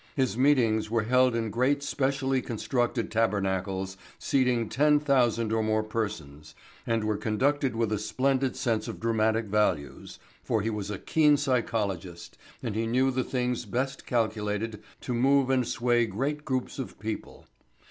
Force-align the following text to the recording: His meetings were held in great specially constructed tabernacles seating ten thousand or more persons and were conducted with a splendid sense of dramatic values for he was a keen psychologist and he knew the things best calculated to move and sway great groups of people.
His 0.15 0.35
meetings 0.35 0.89
were 0.89 1.03
held 1.03 1.35
in 1.35 1.51
great 1.51 1.83
specially 1.83 2.41
constructed 2.41 3.11
tabernacles 3.11 3.97
seating 4.17 4.67
ten 4.67 4.99
thousand 4.99 5.53
or 5.53 5.61
more 5.61 5.83
persons 5.83 6.55
and 6.87 7.03
were 7.03 7.17
conducted 7.17 7.75
with 7.75 7.91
a 7.91 7.99
splendid 7.99 8.55
sense 8.55 8.87
of 8.87 8.99
dramatic 8.99 9.45
values 9.45 10.17
for 10.43 10.63
he 10.63 10.71
was 10.71 10.89
a 10.89 10.97
keen 10.97 11.37
psychologist 11.37 12.35
and 12.63 12.73
he 12.75 12.87
knew 12.87 13.11
the 13.11 13.23
things 13.23 13.63
best 13.65 14.07
calculated 14.07 14.81
to 15.01 15.13
move 15.13 15.51
and 15.51 15.67
sway 15.67 16.07
great 16.07 16.45
groups 16.45 16.79
of 16.79 16.97
people. 16.99 17.45